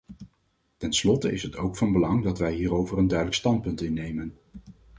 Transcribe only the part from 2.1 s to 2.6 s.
dat wij